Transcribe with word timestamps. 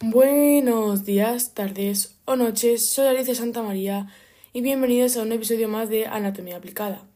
Buenos 0.00 1.04
días, 1.04 1.54
tardes 1.54 2.16
o 2.24 2.34
noches, 2.34 2.84
soy 2.84 3.06
Alicia 3.06 3.36
Santa 3.36 3.62
María 3.62 4.08
y 4.52 4.60
bienvenidos 4.60 5.16
a 5.16 5.22
un 5.22 5.30
episodio 5.30 5.68
más 5.68 5.88
de 5.88 6.06
Anatomía 6.06 6.56
Aplicada. 6.56 7.06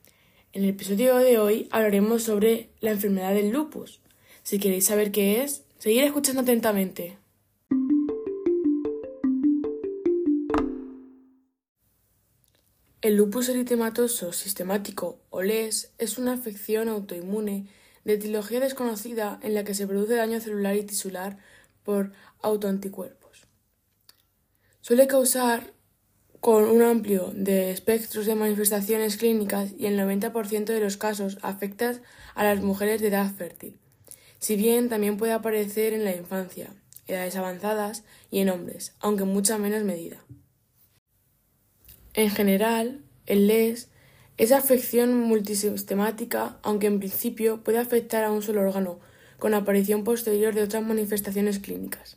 En 0.53 0.63
el 0.63 0.71
episodio 0.71 1.17
de 1.17 1.39
hoy 1.39 1.69
hablaremos 1.73 2.23
sobre 2.23 2.71
la 2.81 2.93
enfermedad 2.93 3.35
del 3.35 3.51
lupus. 3.51 4.01
Si 4.45 4.61
queréis 4.61 4.87
saber 4.87 5.11
qué 5.11 5.43
es, 5.43 5.65
seguid 5.79 6.05
escuchando 6.05 6.43
atentamente. 6.43 7.19
El 13.03 13.17
lupus 13.17 13.49
eritematoso 13.49 14.33
sistemático 14.33 15.19
o 15.31 15.43
LES 15.43 15.93
es 15.99 16.17
una 16.17 16.35
afección 16.35 16.89
autoinmune 16.89 17.67
de 18.05 18.15
etiología 18.15 18.61
desconocida 18.61 19.41
en 19.43 19.55
la 19.55 19.65
que 19.65 19.75
se 19.75 19.89
produce 19.89 20.15
daño 20.15 20.41
celular 20.41 20.77
y 20.77 20.85
tisular 20.85 21.39
por 21.89 22.13
autoanticuerpos. 22.43 23.47
Suele 24.83 25.07
causar 25.07 25.73
con 26.39 26.65
un 26.65 26.83
amplio 26.83 27.33
de 27.35 27.71
espectros 27.71 28.27
de 28.27 28.35
manifestaciones 28.35 29.17
clínicas 29.17 29.73
y 29.79 29.87
el 29.87 29.99
90% 29.99 30.67
de 30.67 30.81
los 30.81 30.99
casos 30.99 31.39
afecta 31.41 31.95
a 32.35 32.45
las 32.45 32.61
mujeres 32.61 33.01
de 33.01 33.09
edad 33.09 33.33
fértil, 33.35 33.79
si 34.39 34.57
bien 34.57 34.91
también 34.91 35.17
puede 35.17 35.33
aparecer 35.33 35.95
en 35.95 36.05
la 36.05 36.15
infancia, 36.15 36.75
edades 37.07 37.37
avanzadas 37.37 38.05
y 38.31 38.41
en 38.41 38.51
hombres, 38.51 38.95
aunque 39.01 39.23
en 39.23 39.31
mucha 39.31 39.57
menos 39.57 39.83
medida. 39.83 40.23
En 42.13 42.29
general, 42.29 43.01
el 43.25 43.47
LES 43.47 43.89
es 44.37 44.53
afección 44.53 45.19
multisistemática, 45.19 46.59
aunque 46.63 46.87
en 46.87 46.99
principio 46.99 47.65
puede 47.65 47.79
afectar 47.79 48.25
a 48.25 48.31
un 48.31 48.43
solo 48.43 48.61
órgano, 48.61 49.01
con 49.39 49.55
aparición 49.55 50.05
posterior 50.05 50.55
de 50.55 50.63
otras 50.63 50.85
manifestaciones 50.85 51.59
clínicas. 51.59 52.17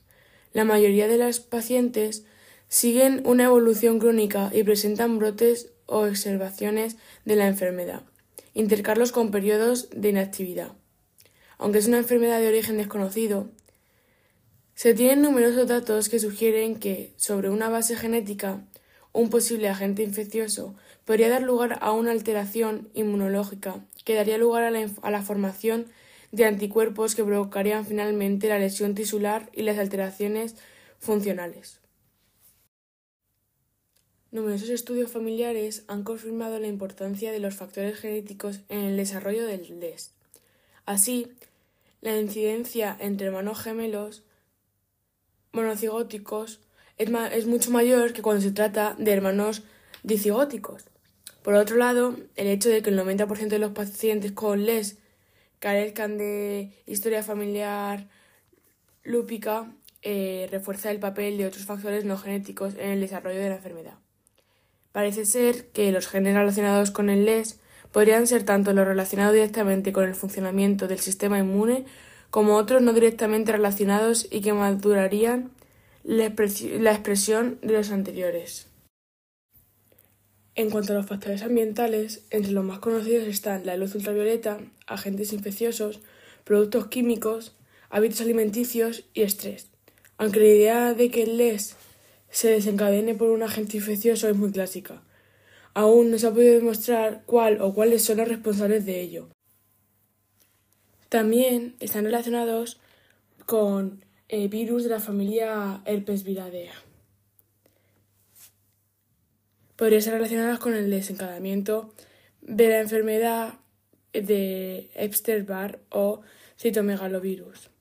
La 0.53 0.65
mayoría 0.65 1.07
de 1.07 1.17
las 1.17 1.39
pacientes 1.39 2.25
siguen 2.67 3.21
una 3.25 3.45
evolución 3.45 3.99
crónica 3.99 4.51
y 4.53 4.63
presentan 4.63 5.19
brotes 5.19 5.71
o 5.85 6.05
observaciones 6.05 6.97
de 7.25 7.35
la 7.35 7.47
enfermedad, 7.47 8.03
intercarlos 8.53 9.11
con 9.11 9.31
periodos 9.31 9.89
de 9.91 10.09
inactividad. 10.09 10.73
Aunque 11.57 11.79
es 11.79 11.87
una 11.87 11.97
enfermedad 11.97 12.39
de 12.39 12.47
origen 12.47 12.77
desconocido, 12.77 13.49
se 14.73 14.93
tienen 14.93 15.21
numerosos 15.21 15.67
datos 15.67 16.09
que 16.09 16.19
sugieren 16.19 16.75
que, 16.75 17.13
sobre 17.17 17.49
una 17.49 17.69
base 17.69 17.95
genética, 17.95 18.65
un 19.13 19.29
posible 19.29 19.69
agente 19.69 20.03
infeccioso 20.03 20.75
podría 21.05 21.29
dar 21.29 21.43
lugar 21.43 21.77
a 21.81 21.91
una 21.91 22.11
alteración 22.11 22.89
inmunológica 22.93 23.83
que 24.05 24.15
daría 24.15 24.37
lugar 24.37 24.63
a 24.63 24.71
la, 24.71 24.89
a 25.01 25.11
la, 25.11 25.21
formación 25.21 25.87
de 26.31 26.45
anticuerpos 26.45 27.15
que 27.15 27.23
provocarían 27.23 27.85
finalmente 27.85 28.49
la 28.49 28.59
lesión 28.59 28.95
tisular 28.95 29.49
y 29.53 29.63
las 29.63 29.77
alteraciones 29.77 30.55
funcionales. 30.99 31.79
Numerosos 34.31 34.69
estudios 34.69 35.11
familiares 35.11 35.83
han 35.87 36.03
confirmado 36.03 36.57
la 36.57 36.67
importancia 36.67 37.33
de 37.33 37.39
los 37.39 37.55
factores 37.55 37.99
genéticos 37.99 38.61
en 38.69 38.79
el 38.79 38.95
desarrollo 38.95 39.45
del 39.45 39.79
LES. 39.81 40.11
Así, 40.85 41.27
la 41.99 42.17
incidencia 42.17 42.95
entre 42.99 43.27
hermanos 43.27 43.59
gemelos 43.59 44.23
monocigóticos 45.51 46.61
es, 46.97 47.09
es 47.33 47.45
mucho 47.45 47.71
mayor 47.71 48.13
que 48.13 48.21
cuando 48.21 48.41
se 48.41 48.51
trata 48.51 48.95
de 48.97 49.11
hermanos 49.11 49.63
dicigóticos. 50.03 50.85
Por 51.43 51.55
otro 51.55 51.75
lado, 51.75 52.15
el 52.35 52.47
hecho 52.47 52.69
de 52.69 52.81
que 52.81 52.89
el 52.89 52.99
90% 52.99 53.49
de 53.49 53.59
los 53.59 53.71
pacientes 53.71 54.31
con 54.31 54.65
LES 54.65 54.97
carezcan 55.61 56.17
de 56.17 56.73
historia 56.87 57.23
familiar 57.23 58.09
lúpica 59.03 59.71
eh, 60.01 60.49
refuerza 60.51 60.89
el 60.89 60.99
papel 60.99 61.37
de 61.37 61.45
otros 61.45 61.65
factores 61.65 62.03
no 62.03 62.17
genéticos 62.17 62.73
en 62.73 62.89
el 62.89 62.99
desarrollo 62.99 63.39
de 63.39 63.49
la 63.49 63.57
enfermedad. 63.57 63.93
Parece 64.91 65.25
ser 65.25 65.67
que 65.67 65.91
los 65.91 66.07
genes 66.07 66.35
relacionados 66.35 66.89
con 66.89 67.11
el 67.11 67.25
LES 67.25 67.59
podrían 67.91 68.25
ser 68.25 68.43
tanto 68.43 68.73
los 68.73 68.87
relacionados 68.87 69.33
directamente 69.33 69.93
con 69.93 70.05
el 70.05 70.15
funcionamiento 70.15 70.87
del 70.87 70.99
sistema 70.99 71.37
inmune 71.37 71.85
como 72.31 72.55
otros 72.55 72.81
no 72.81 72.93
directamente 72.93 73.51
relacionados 73.51 74.27
y 74.31 74.41
que 74.41 74.53
madurarían 74.53 75.51
la, 76.03 76.25
expresión 76.25 77.59
de 77.61 77.73
los 77.73 77.91
anteriores. 77.91 78.70
En 80.55 80.69
cuanto 80.69 80.91
a 80.91 80.97
los 80.97 81.05
factores 81.05 81.43
ambientales, 81.43 82.25
entre 82.29 82.51
los 82.51 82.65
más 82.65 82.79
conocidos 82.79 83.27
están 83.27 83.65
la 83.65 83.77
luz 83.77 83.95
ultravioleta, 83.95 84.59
agentes 84.85 85.31
infecciosos, 85.31 86.01
productos 86.43 86.87
químicos, 86.87 87.55
hábitos 87.89 88.21
alimenticios 88.21 89.05
y 89.13 89.21
estrés. 89.21 89.69
Aunque 90.17 90.39
la 90.39 90.45
idea 90.45 90.93
de 90.93 91.09
que 91.09 91.23
el 91.23 91.37
LES 91.37 91.77
se 92.29 92.49
desencadene 92.49 93.15
por 93.15 93.29
un 93.29 93.43
agente 93.43 93.77
infeccioso 93.77 94.27
es 94.27 94.35
muy 94.35 94.51
clásica. 94.51 95.01
Aún 95.73 96.11
no 96.11 96.17
se 96.17 96.27
ha 96.27 96.31
podido 96.31 96.55
demostrar 96.55 97.23
cuál 97.25 97.61
o 97.61 97.73
cuáles 97.73 98.03
son 98.03 98.17
los 98.17 98.27
responsables 98.27 98.85
de 98.85 98.99
ello. 98.99 99.29
También 101.07 101.75
están 101.79 102.03
relacionados 102.05 102.79
con 103.45 104.03
eh, 104.27 104.47
virus 104.49 104.83
de 104.83 104.89
la 104.89 104.99
familia 104.99 105.81
herpes 105.85 106.23
viridea. 106.23 106.73
Podría 109.81 109.97
estar 109.97 110.13
relacionadas 110.13 110.59
con 110.59 110.75
el 110.75 110.91
desencadenamiento 110.91 111.91
de 112.43 112.69
la 112.69 112.81
enfermedad 112.81 113.55
de 114.13 114.91
Epstein-Barr 114.93 115.79
o 115.89 116.21
citomegalovirus. 116.55 117.71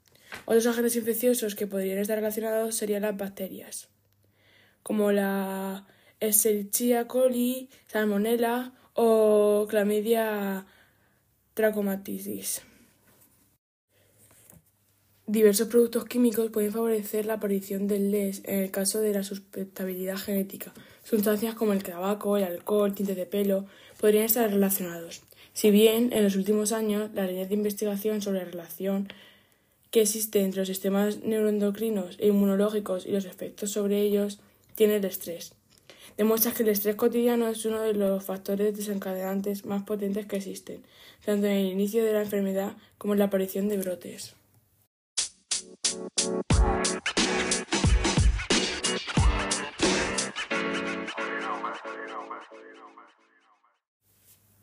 Otros 0.47 0.67
agentes 0.67 0.97
infecciosos 0.97 1.55
que 1.55 1.67
podrían 1.67 1.99
estar 1.99 2.17
relacionados 2.17 2.75
serían 2.75 3.03
las 3.03 3.19
bacterias, 3.19 3.91
como 4.83 5.13
la 5.13 5.87
Escherichia 6.21 7.07
coli, 7.07 7.69
Salmonella 7.87 8.73
o 8.95 9.67
Chlamydia 9.69 10.65
trachomatis. 11.53 12.63
Diversos 15.27 15.69
productos 15.69 16.07
químicos 16.07 16.51
pueden 16.51 16.73
favorecer 16.73 17.27
la 17.27 17.35
aparición 17.35 17.89
del 17.89 18.11
LES 18.11 18.41
en 18.47 18.61
el 18.61 18.71
caso 18.71 19.03
de 19.03 19.13
la 19.13 19.23
susceptibilidad 19.23 20.17
genética. 20.17 20.73
Sustancias 21.11 21.57
como 21.57 21.73
el 21.73 21.83
tabaco, 21.83 22.37
el 22.37 22.45
alcohol, 22.45 22.95
tintes 22.95 23.17
de 23.17 23.27
pelo 23.27 23.67
podrían 23.99 24.27
estar 24.27 24.49
relacionados. 24.49 25.23
Si 25.55 25.73
bien 25.73 26.13
en 26.13 26.23
los 26.23 26.37
últimos 26.37 26.71
años 26.71 27.11
la 27.15 27.27
línea 27.27 27.47
de 27.47 27.55
investigación 27.55 28.23
sobre 28.23 28.39
la 28.39 28.45
relación 28.45 29.09
que 29.91 30.03
existe 30.03 30.41
entre 30.41 30.61
los 30.61 30.69
sistemas 30.69 31.19
neuroendocrinos 31.25 32.15
e 32.21 32.29
inmunológicos 32.29 33.07
y 33.07 33.11
los 33.11 33.25
efectos 33.25 33.73
sobre 33.73 34.01
ellos 34.01 34.39
tiene 34.77 34.97
el 34.97 35.05
estrés. 35.05 35.55
Demuestra 36.17 36.53
que 36.53 36.63
el 36.63 36.69
estrés 36.69 36.95
cotidiano 36.95 37.49
es 37.49 37.65
uno 37.65 37.81
de 37.81 37.95
los 37.95 38.23
factores 38.23 38.77
desencadenantes 38.77 39.65
más 39.65 39.83
potentes 39.83 40.27
que 40.27 40.37
existen, 40.37 40.85
tanto 41.25 41.49
en 41.49 41.55
el 41.55 41.67
inicio 41.73 42.05
de 42.05 42.13
la 42.13 42.23
enfermedad 42.23 42.77
como 42.99 43.15
en 43.15 43.19
la 43.19 43.25
aparición 43.25 43.69
de 43.69 43.79
brotes. 43.79 44.37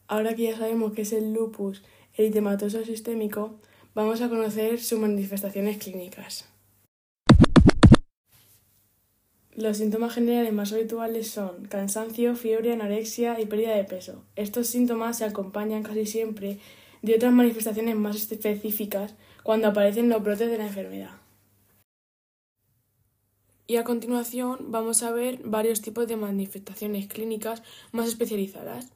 Ahora 0.07 0.35
que 0.35 0.43
ya 0.43 0.57
sabemos 0.57 0.93
qué 0.93 1.01
es 1.01 1.11
el 1.11 1.33
lupus 1.33 1.83
eritematoso 2.15 2.83
sistémico, 2.85 3.59
vamos 3.93 4.21
a 4.21 4.29
conocer 4.29 4.79
sus 4.81 4.99
manifestaciones 4.99 5.77
clínicas. 5.77 6.47
Los 9.53 9.77
síntomas 9.77 10.13
generales 10.13 10.53
más 10.53 10.71
habituales 10.71 11.29
son 11.29 11.65
cansancio, 11.65 12.35
fiebre, 12.35 12.73
anorexia 12.73 13.39
y 13.41 13.47
pérdida 13.47 13.75
de 13.75 13.83
peso. 13.83 14.23
Estos 14.35 14.67
síntomas 14.67 15.17
se 15.17 15.25
acompañan 15.25 15.83
casi 15.83 16.05
siempre 16.05 16.59
de 17.01 17.15
otras 17.15 17.33
manifestaciones 17.33 17.95
más 17.95 18.15
específicas 18.15 19.15
cuando 19.43 19.67
aparecen 19.67 20.09
los 20.09 20.23
brotes 20.23 20.49
de 20.49 20.57
la 20.57 20.67
enfermedad. 20.67 21.11
Y 23.65 23.75
a 23.75 23.83
continuación 23.83 24.71
vamos 24.71 25.03
a 25.03 25.11
ver 25.11 25.41
varios 25.43 25.81
tipos 25.81 26.07
de 26.07 26.15
manifestaciones 26.15 27.07
clínicas 27.07 27.63
más 27.91 28.07
especializadas. 28.07 28.93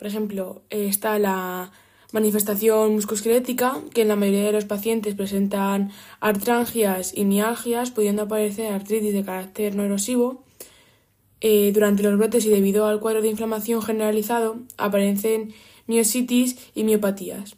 Por 0.00 0.06
ejemplo, 0.06 0.62
está 0.70 1.18
la 1.18 1.72
manifestación 2.12 2.94
musculoesquelética, 2.94 3.82
que 3.92 4.00
en 4.00 4.08
la 4.08 4.16
mayoría 4.16 4.46
de 4.46 4.52
los 4.52 4.64
pacientes 4.64 5.14
presentan 5.14 5.92
artrangias 6.20 7.12
y 7.14 7.26
mialgias, 7.26 7.90
pudiendo 7.90 8.22
aparecer 8.22 8.72
artritis 8.72 9.12
de 9.12 9.22
carácter 9.22 9.76
no 9.76 9.84
erosivo. 9.84 10.42
Eh, 11.42 11.70
durante 11.74 12.02
los 12.02 12.16
brotes 12.16 12.46
y 12.46 12.48
debido 12.48 12.86
al 12.86 12.98
cuadro 12.98 13.20
de 13.20 13.28
inflamación 13.28 13.82
generalizado, 13.82 14.56
aparecen 14.78 15.52
miositis 15.86 16.56
y 16.74 16.84
miopatías. 16.84 17.56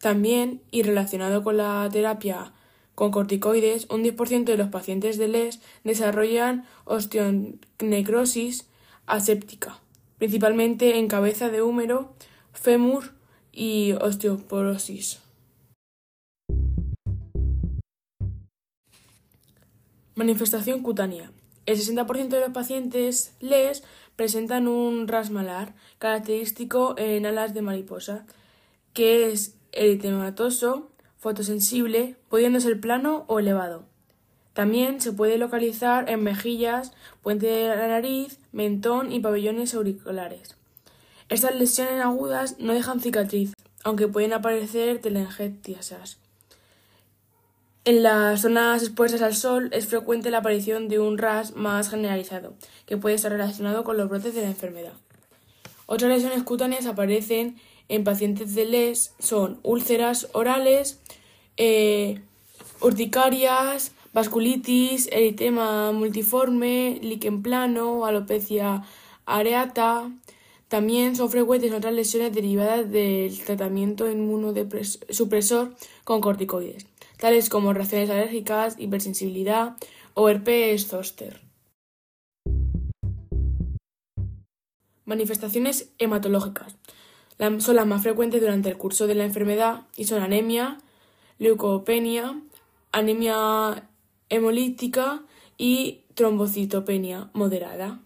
También, 0.00 0.62
y 0.70 0.84
relacionado 0.84 1.44
con 1.44 1.58
la 1.58 1.86
terapia 1.92 2.54
con 2.94 3.10
corticoides, 3.10 3.88
un 3.90 4.02
10% 4.02 4.44
de 4.44 4.56
los 4.56 4.68
pacientes 4.68 5.18
de 5.18 5.28
LES 5.28 5.60
desarrollan 5.84 6.64
osteonecrosis 6.86 8.66
aséptica, 9.04 9.80
principalmente 10.18 10.98
en 10.98 11.08
cabeza 11.08 11.48
de 11.48 11.62
húmero, 11.62 12.12
fémur 12.52 13.12
y 13.52 13.92
osteoporosis. 13.92 15.20
Manifestación 20.14 20.82
cutánea. 20.82 21.30
El 21.64 21.78
60% 21.78 22.28
de 22.28 22.40
los 22.40 22.50
pacientes 22.50 23.34
LES 23.40 23.84
presentan 24.16 24.66
un 24.66 25.06
ras 25.06 25.30
malar 25.30 25.74
característico 25.98 26.96
en 26.98 27.24
alas 27.24 27.54
de 27.54 27.62
mariposa, 27.62 28.26
que 28.94 29.30
es 29.30 29.54
eritematoso, 29.70 30.90
fotosensible, 31.18 32.16
pudiendo 32.28 32.58
ser 32.58 32.80
plano 32.80 33.24
o 33.28 33.38
elevado. 33.38 33.84
También 34.58 35.00
se 35.00 35.12
puede 35.12 35.38
localizar 35.38 36.10
en 36.10 36.24
mejillas, 36.24 36.90
puente 37.22 37.46
de 37.46 37.68
la 37.68 37.86
nariz, 37.86 38.40
mentón 38.50 39.12
y 39.12 39.20
pabellones 39.20 39.72
auriculares. 39.72 40.56
Estas 41.28 41.54
lesiones 41.54 42.02
agudas 42.02 42.58
no 42.58 42.74
dejan 42.74 43.00
cicatriz, 43.00 43.52
aunque 43.84 44.08
pueden 44.08 44.32
aparecer 44.32 45.00
telangiectasias. 45.00 46.18
En 47.84 48.02
las 48.02 48.40
zonas 48.40 48.82
expuestas 48.82 49.22
al 49.22 49.36
sol 49.36 49.68
es 49.72 49.86
frecuente 49.86 50.32
la 50.32 50.38
aparición 50.38 50.88
de 50.88 50.98
un 50.98 51.18
ras 51.18 51.54
más 51.54 51.88
generalizado, 51.88 52.54
que 52.84 52.96
puede 52.96 53.14
estar 53.14 53.30
relacionado 53.30 53.84
con 53.84 53.96
los 53.96 54.08
brotes 54.08 54.34
de 54.34 54.42
la 54.42 54.48
enfermedad. 54.48 54.94
Otras 55.86 56.10
lesiones 56.10 56.42
cutáneas 56.42 56.86
aparecen 56.86 57.60
en 57.88 58.02
pacientes 58.02 58.56
de 58.56 58.64
LES 58.64 59.14
son 59.20 59.60
úlceras 59.62 60.26
orales, 60.32 60.98
eh, 61.58 62.22
urticarias, 62.80 63.92
vasculitis, 64.12 65.08
eritema 65.12 65.92
multiforme, 65.92 66.98
líquen 67.02 67.42
plano, 67.42 68.06
alopecia 68.06 68.82
areata. 69.26 70.10
También 70.68 71.16
son 71.16 71.30
frecuentes 71.30 71.72
otras 71.72 71.94
lesiones 71.94 72.34
derivadas 72.34 72.90
del 72.90 73.38
tratamiento 73.44 74.10
inmunosupresor 74.10 75.74
con 76.04 76.20
corticoides 76.20 76.86
tales 77.18 77.50
como 77.50 77.72
reacciones 77.72 78.08
alérgicas, 78.08 78.76
hipersensibilidad 78.78 79.76
o 80.14 80.28
herpes 80.28 80.86
zóster. 80.86 81.40
Manifestaciones 85.04 85.92
hematológicas. 85.98 86.76
Son 87.58 87.76
las 87.76 87.86
más 87.86 88.02
frecuentes 88.02 88.40
durante 88.40 88.68
el 88.68 88.78
curso 88.78 89.06
de 89.06 89.14
la 89.14 89.24
enfermedad 89.24 89.82
y 89.96 90.04
son 90.04 90.22
anemia, 90.22 90.78
leucopenia, 91.38 92.40
anemia 92.92 93.87
hemolítica 94.28 95.24
y 95.56 96.04
trombocitopenia 96.14 97.30
moderada. 97.34 98.02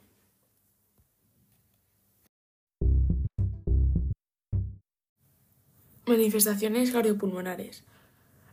Manifestaciones 6.06 6.90
cardiopulmonares. 6.90 7.84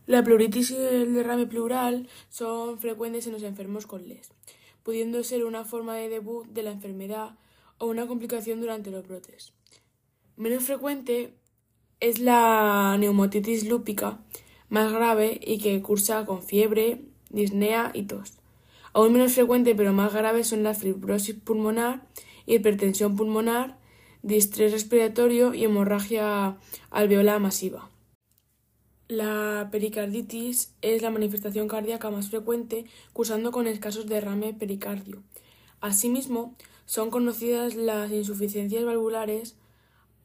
La 0.05 0.23
pleuritis 0.23 0.71
y 0.71 0.77
el 0.77 1.13
derrame 1.13 1.45
pleural 1.45 2.07
son 2.29 2.79
frecuentes 2.79 3.27
en 3.27 3.33
los 3.33 3.43
enfermos 3.43 3.85
con 3.85 4.07
LES, 4.07 4.31
pudiendo 4.83 5.23
ser 5.23 5.45
una 5.45 5.65
forma 5.65 5.95
de 5.95 6.09
debut 6.09 6.47
de 6.47 6.63
la 6.63 6.71
enfermedad 6.71 7.37
o 7.77 7.87
una 7.87 8.07
complicación 8.07 8.61
durante 8.61 8.91
los 8.91 9.07
brotes. 9.07 9.53
Menos 10.35 10.63
frecuente 10.63 11.35
es 11.99 12.19
la 12.19 12.95
neumotitis 12.97 13.67
lúpica, 13.67 14.19
más 14.69 14.91
grave 14.91 15.39
y 15.43 15.59
que 15.59 15.81
cursa 15.81 16.25
con 16.25 16.43
fiebre, 16.43 17.08
disnea 17.29 17.91
y 17.93 18.03
tos. 18.03 18.39
Aún 18.93 19.13
menos 19.13 19.33
frecuente 19.33 19.75
pero 19.75 19.93
más 19.93 20.13
grave 20.13 20.43
son 20.43 20.63
la 20.63 20.73
fibrosis 20.73 21.35
pulmonar, 21.35 22.07
hipertensión 22.45 23.15
pulmonar, 23.15 23.77
distrés 24.21 24.71
respiratorio 24.71 25.53
y 25.53 25.63
hemorragia 25.63 26.57
alveolar 26.89 27.39
masiva. 27.39 27.89
La 29.07 29.69
pericarditis 29.71 30.75
es 30.81 31.01
la 31.01 31.09
manifestación 31.09 31.67
cardíaca 31.67 32.11
más 32.11 32.29
frecuente, 32.29 32.85
cursando 33.11 33.51
con 33.51 33.65
escasos 33.65 34.07
derrame 34.07 34.53
pericardio. 34.53 35.23
Asimismo, 35.81 36.55
son 36.85 37.09
conocidas 37.09 37.75
las 37.75 38.11
insuficiencias 38.11 38.85
valvulares 38.85 39.55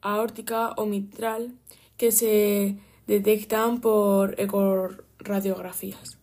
aórtica 0.01 0.71
o 0.77 0.85
mitral 0.85 1.55
que 1.97 2.11
se 2.11 2.77
detectan 3.07 3.81
por 3.81 4.39
ecoradiografías. 4.39 6.19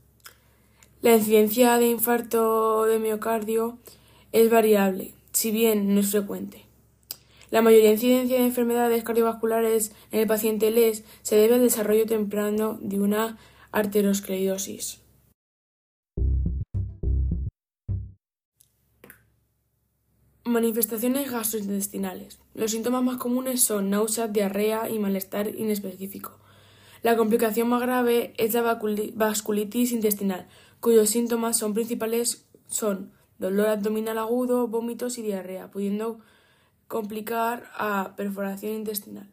La 1.02 1.16
incidencia 1.16 1.78
de 1.78 1.88
infarto 1.88 2.84
de 2.84 3.00
miocardio 3.00 3.76
es 4.30 4.48
variable, 4.48 5.12
si 5.32 5.50
bien 5.50 5.92
no 5.92 6.00
es 6.00 6.12
frecuente. 6.12 6.64
La 7.50 7.60
mayoría 7.60 7.88
de 7.88 7.94
incidencia 7.94 8.38
de 8.38 8.46
enfermedades 8.46 9.02
cardiovasculares 9.02 9.90
en 10.12 10.20
el 10.20 10.28
paciente 10.28 10.70
LES 10.70 11.02
se 11.22 11.34
debe 11.34 11.56
al 11.56 11.60
desarrollo 11.60 12.06
temprano 12.06 12.78
de 12.80 13.00
una 13.00 13.36
arteriosclerosis. 13.72 15.00
Manifestaciones 20.44 21.32
gastrointestinales. 21.32 22.38
Los 22.54 22.70
síntomas 22.70 23.02
más 23.02 23.16
comunes 23.16 23.60
son 23.60 23.90
náusea, 23.90 24.28
diarrea 24.28 24.88
y 24.88 25.00
malestar 25.00 25.48
inespecífico. 25.48 26.38
La 27.02 27.16
complicación 27.16 27.68
más 27.68 27.82
grave 27.82 28.32
es 28.36 28.54
la 28.54 28.78
vasculitis 29.16 29.90
intestinal, 29.90 30.46
cuyos 30.82 31.10
síntomas 31.10 31.56
son 31.56 31.74
principales 31.74 32.44
son 32.66 33.12
dolor 33.38 33.68
abdominal 33.68 34.18
agudo, 34.18 34.66
vómitos 34.66 35.16
y 35.16 35.22
diarrea, 35.22 35.70
pudiendo 35.70 36.18
complicar 36.88 37.70
a 37.76 38.14
perforación 38.16 38.72
intestinal. 38.72 39.28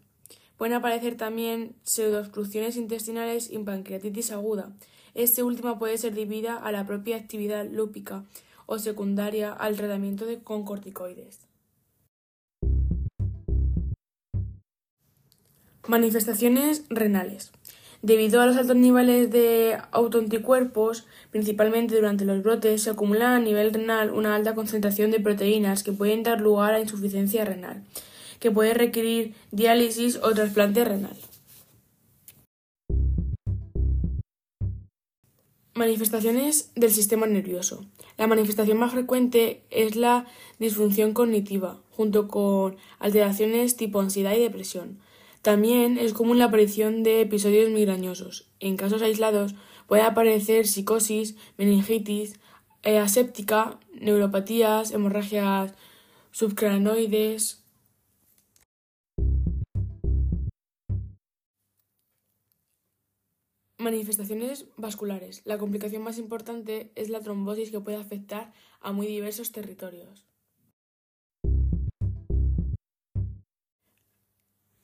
Pueden 0.57 0.75
aparecer 0.75 1.17
también 1.17 1.75
pseudoobstrucciones 1.81 2.77
intestinales 2.77 3.49
y 3.49 3.57
pancreatitis 3.57 4.31
aguda. 4.31 4.71
Este 5.15 5.41
última 5.41 5.79
puede 5.79 5.97
ser 5.97 6.13
debida 6.13 6.55
a 6.55 6.71
la 6.71 6.85
propia 6.85 7.17
actividad 7.17 7.67
lúpica 7.67 8.25
o 8.67 8.77
secundaria 8.77 9.51
al 9.51 9.75
tratamiento 9.75 10.27
de, 10.27 10.43
con 10.43 10.63
corticoides. 10.63 11.39
Manifestaciones 15.87 16.85
renales. 16.89 17.51
Debido 18.01 18.39
a 18.39 18.45
los 18.45 18.55
altos 18.55 18.77
niveles 18.77 19.29
de 19.29 19.77
autoanticuerpos, 19.91 21.05
principalmente 21.31 21.95
durante 21.95 22.23
los 22.23 22.41
brotes, 22.41 22.83
se 22.83 22.91
acumula 22.91 23.35
a 23.35 23.39
nivel 23.39 23.73
renal 23.73 24.11
una 24.11 24.35
alta 24.35 24.55
concentración 24.55 25.11
de 25.11 25.19
proteínas 25.19 25.83
que 25.83 25.91
pueden 25.91 26.23
dar 26.23 26.39
lugar 26.39 26.73
a 26.73 26.79
insuficiencia 26.79 27.43
renal, 27.43 27.83
que 28.39 28.51
puede 28.51 28.73
requerir 28.73 29.33
diálisis 29.51 30.15
o 30.23 30.33
trasplante 30.33 30.85
renal. 30.85 31.17
Manifestaciones 35.75 36.71
del 36.75 36.91
sistema 36.91 37.27
nervioso. 37.27 37.85
La 38.17 38.27
manifestación 38.27 38.77
más 38.77 38.93
frecuente 38.93 39.61
es 39.71 39.97
la 39.97 40.25
disfunción 40.57 41.13
cognitiva, 41.13 41.81
junto 41.91 42.29
con 42.29 42.77
alteraciones 42.99 43.75
tipo 43.75 43.99
ansiedad 43.99 44.33
y 44.35 44.39
depresión. 44.39 44.99
También 45.41 45.97
es 45.97 46.13
común 46.13 46.37
la 46.37 46.45
aparición 46.45 47.01
de 47.03 47.21
episodios 47.21 47.69
migrañosos. 47.69 48.49
En 48.59 48.75
casos 48.75 49.01
aislados 49.01 49.55
puede 49.87 50.01
aparecer 50.01 50.67
psicosis, 50.67 51.37
meningitis, 51.57 52.39
eh, 52.83 52.97
aséptica, 52.97 53.79
neuropatías, 53.93 54.91
hemorragias 54.91 55.73
subcranoides. 56.31 57.63
Manifestaciones 63.77 64.65
vasculares. 64.75 65.41
La 65.45 65.57
complicación 65.57 66.03
más 66.03 66.17
importante 66.17 66.91
es 66.95 67.09
la 67.09 67.21
trombosis 67.21 67.71
que 67.71 67.79
puede 67.79 67.95
afectar 67.95 68.51
a 68.81 68.91
muy 68.91 69.07
diversos 69.07 69.53
territorios. 69.53 70.28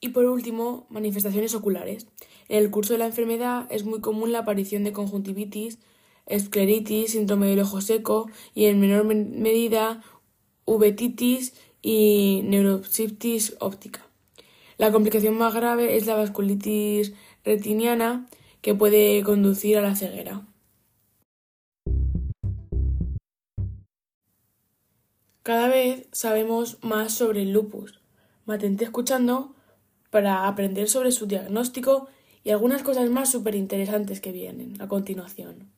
Y 0.05 0.09
por 0.09 0.25
último, 0.25 0.85
manifestaciones 0.91 1.55
oculares. 1.55 2.05
En 2.47 2.59
el 2.59 2.69
curso 2.69 2.93
de 2.93 2.99
la 2.99 3.07
enfermedad 3.07 3.65
es 3.71 3.85
muy 3.85 4.01
común 4.01 4.31
la 4.31 4.37
aparición 4.37 4.83
de 4.83 4.93
conjuntivitis, 4.93 5.79
escleritis, 6.27 7.13
síndrome 7.13 7.47
del 7.47 7.61
ojo 7.61 7.81
seco 7.81 8.29
y 8.53 8.65
en 8.65 8.79
menor 8.79 9.05
medida 9.05 10.03
uveitis 10.65 11.55
y 11.81 12.41
neuropsitis 12.43 13.55
óptica. 13.59 14.05
La 14.77 14.91
complicación 14.91 15.39
más 15.39 15.55
grave 15.55 15.97
es 15.97 16.05
la 16.05 16.13
vasculitis 16.13 17.13
retiniana 17.43 18.27
que 18.61 18.75
puede 18.75 19.23
conducir 19.23 19.79
a 19.79 19.81
la 19.81 19.95
ceguera. 19.95 20.45
Cada 25.41 25.67
vez 25.67 26.07
sabemos 26.11 26.77
más 26.83 27.11
sobre 27.11 27.41
el 27.41 27.53
lupus. 27.53 27.99
Mantente 28.45 28.83
escuchando 28.83 29.54
para 30.15 30.47
aprender 30.47 30.87
sobre 30.87 31.11
su 31.11 31.25
diagnóstico 31.25 32.07
y 32.41 32.51
algunas 32.51 32.83
cosas 32.83 33.09
más 33.09 33.29
súper 33.29 33.53
interesantes 33.53 34.21
que 34.21 34.31
vienen 34.31 34.81
a 34.81 34.87
continuación. 34.87 35.73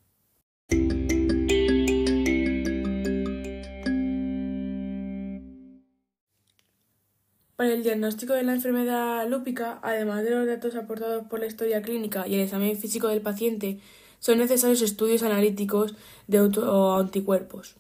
Para 7.56 7.74
el 7.74 7.82
diagnóstico 7.82 8.34
de 8.34 8.44
la 8.44 8.54
enfermedad 8.54 9.28
lúpica, 9.28 9.80
además 9.82 10.24
de 10.24 10.30
los 10.30 10.46
datos 10.46 10.76
aportados 10.76 11.26
por 11.28 11.40
la 11.40 11.48
historia 11.48 11.82
clínica 11.82 12.28
y 12.28 12.36
el 12.36 12.42
examen 12.42 12.78
físico 12.78 13.08
del 13.08 13.22
paciente, 13.22 13.80
son 14.20 14.38
necesarios 14.38 14.84
estudios 14.84 15.24
analíticos 15.24 15.96
de 16.28 16.38
anticuerpos. 16.38 17.76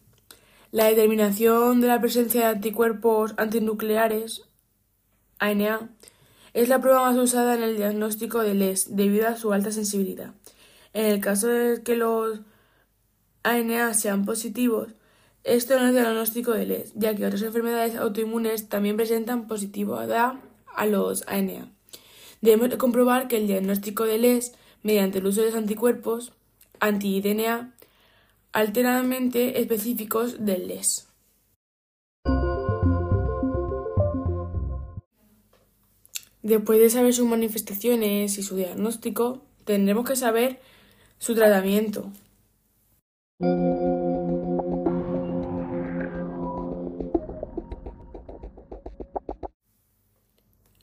La 0.72 0.86
determinación 0.86 1.82
de 1.82 1.88
la 1.88 2.02
presencia 2.02 2.42
de 2.42 2.56
anticuerpos 2.56 3.36
antinucleares, 3.38 4.50
ANA, 5.38 5.92
es 6.54 6.70
la 6.70 6.82
prueba 6.82 7.04
más 7.04 7.18
usada 7.18 7.56
en 7.56 7.63
el 7.63 7.77
diagnóstico 7.77 8.42
de 8.42 8.54
LES 8.54 8.96
debido 8.96 9.27
a 9.27 9.38
su 9.38 9.54
alta 9.54 9.72
sensibilidad. 9.72 10.34
En 10.94 11.06
el 11.06 11.20
caso 11.20 11.48
de 11.48 11.84
que 11.84 11.96
los 11.96 12.39
ANA 13.44 13.94
sean 13.94 14.25
positivos, 14.25 14.89
esto 15.44 15.80
no 15.80 15.88
es 15.88 15.94
diagnóstico 15.94 16.51
de 16.51 16.66
LES, 16.66 16.94
ya 16.96 17.16
que 17.16 17.25
otras 17.25 17.42
enfermedades 17.42 17.96
autoinmunes 17.96 18.68
también 18.70 18.98
presentan 18.98 19.48
positividad 19.48 20.36
a 20.75 20.86
los 20.86 21.24
ANA. 21.27 21.72
Debemos 22.42 22.75
comprobar 22.77 23.27
que 23.27 23.38
el 23.38 23.48
diagnóstico 23.48 24.06
de 24.06 24.18
LES, 24.18 24.54
mediante 24.84 25.20
el 25.20 25.27
uso 25.27 25.42
de 25.42 25.48
los 25.48 25.56
anticuerpos 25.56 26.34
anti-DNA, 26.80 27.74
alteradamente 28.51 29.60
específicos 29.60 30.46
del 30.46 30.68
LES. 30.68 31.07
Después 36.48 36.80
de 36.80 36.89
saber 36.89 37.13
sus 37.13 37.27
manifestaciones 37.27 38.38
y 38.38 38.42
su 38.42 38.56
diagnóstico, 38.56 39.42
tendremos 39.66 40.08
que 40.08 40.16
saber 40.16 40.62
su 41.18 41.36
tratamiento. 41.36 42.10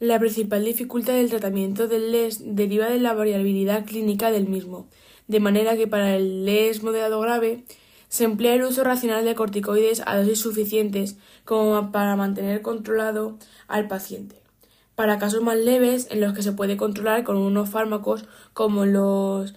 La 0.01 0.19
principal 0.19 0.67
dificultad 0.67 1.15
del 1.15 1.31
tratamiento 1.31 1.89
del 1.89 2.13
LES 2.13 2.43
deriva 2.55 2.91
de 2.91 3.01
la 3.01 3.15
variabilidad 3.15 3.87
clínica 3.87 4.31
del 4.31 4.47
mismo, 4.47 4.87
de 5.29 5.41
manera 5.41 5.79
que 5.79 5.87
para 5.87 6.15
el 6.15 6.45
LES 6.45 6.83
moderado 6.83 7.21
grave 7.21 7.65
se 8.11 8.25
emplea 8.25 8.53
el 8.53 8.65
uso 8.65 8.85
racional 8.85 9.25
de 9.25 9.35
corticoides 9.35 10.03
a 10.05 10.19
dosis 10.19 10.41
suficientes 10.41 11.17
como 11.47 11.91
para 11.91 12.17
mantener 12.17 12.61
controlado 12.61 13.39
al 13.67 13.89
paciente. 13.89 14.44
Para 14.95 15.19
casos 15.19 15.43
más 15.43 15.57
leves, 15.57 16.07
en 16.11 16.21
los 16.21 16.35
que 16.35 16.43
se 16.43 16.53
puede 16.53 16.77
controlar 16.77 17.25
con 17.25 17.37
unos 17.37 17.69
fármacos 17.69 18.27
como 18.53 18.87
los 18.87 19.55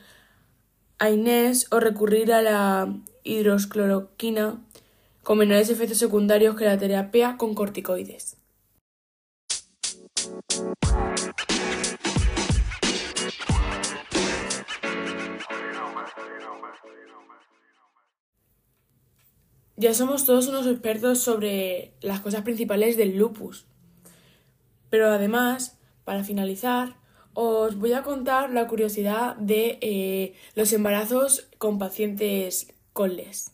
AINES 0.98 1.68
o 1.72 1.80
recurrir 1.80 2.34
a 2.34 2.42
la 2.42 2.96
hidroxcloroquina 3.24 4.60
con 5.22 5.38
menores 5.38 5.70
efectos 5.70 6.00
secundarios 6.00 6.56
que 6.56 6.66
la 6.66 6.78
terapia 6.78 7.38
con 7.38 7.54
corticoides. 7.54 8.38
Ya 19.76 19.94
somos 19.94 20.26
todos 20.26 20.48
unos 20.48 20.66
expertos 20.66 21.20
sobre 21.20 21.94
las 22.02 22.22
cosas 22.22 22.42
principales 22.42 22.98
del 22.98 23.16
lupus. 23.16 23.68
Pero 24.90 25.10
además, 25.10 25.80
para 26.04 26.24
finalizar, 26.24 26.96
os 27.34 27.78
voy 27.78 27.94
a 27.94 28.04
contar 28.04 28.50
la 28.52 28.68
curiosidad 28.68 29.36
de 29.36 29.78
eh, 29.82 30.34
los 30.56 30.74
embarazos 30.74 31.50
con 31.58 31.78
pacientes 31.78 32.74
con 32.94 33.16
LES. 33.16 33.52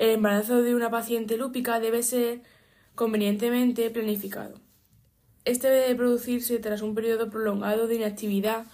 El 0.00 0.10
embarazo 0.10 0.62
de 0.62 0.74
una 0.74 0.90
paciente 0.90 1.36
lúpica 1.36 1.78
debe 1.78 2.02
ser 2.02 2.42
convenientemente 2.94 3.90
planificado. 3.90 4.58
Este 5.44 5.68
debe 5.68 5.94
producirse 5.94 6.58
tras 6.58 6.82
un 6.82 6.94
periodo 6.94 7.30
prolongado 7.30 7.86
de 7.86 7.96
inactividad 7.96 8.64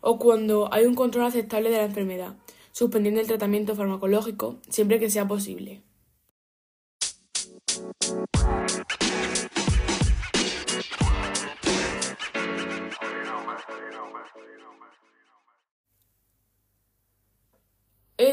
o 0.00 0.18
cuando 0.18 0.72
hay 0.72 0.84
un 0.84 0.94
control 0.94 1.24
aceptable 1.24 1.70
de 1.70 1.78
la 1.78 1.84
enfermedad, 1.84 2.36
suspendiendo 2.72 3.20
el 3.20 3.26
tratamiento 3.26 3.74
farmacológico 3.74 4.60
siempre 4.68 5.00
que 5.00 5.10
sea 5.10 5.26
posible. 5.26 5.82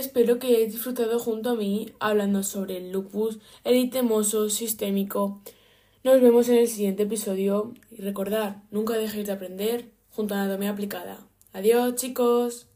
Espero 0.02 0.40
que 0.40 0.48
hayáis 0.48 0.74
disfrutado 0.74 1.20
junto 1.20 1.52
a 1.52 1.56
mí 1.56 1.94
hablando 2.00 2.42
sobre 2.42 2.78
el 2.78 2.92
lupus 2.92 3.38
eritemoso 3.64 4.50
sistémico. 4.50 5.44
Nos 6.04 6.20
vemos 6.20 6.50
en 6.50 6.56
el 6.56 6.68
siguiente 6.68 7.04
episodio 7.04 7.76
y 7.92 8.02
recordad, 8.02 8.64
nunca 8.72 8.98
dejéis 8.98 9.28
de 9.28 9.34
aprender 9.34 9.92
junto 10.10 10.34
a 10.34 10.42
Anatomía 10.42 10.72
Aplicada. 10.72 11.20
Adiós 11.54 11.94
chicos. 11.98 12.71